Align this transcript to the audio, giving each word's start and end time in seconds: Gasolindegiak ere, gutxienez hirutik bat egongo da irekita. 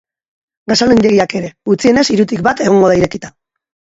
Gasolindegiak 0.69 1.35
ere, 1.39 1.51
gutxienez 1.71 2.05
hirutik 2.13 2.41
bat 2.47 2.65
egongo 2.69 2.89
da 2.93 2.97
irekita. 3.01 3.31